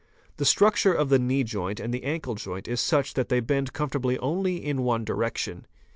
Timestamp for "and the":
1.79-2.03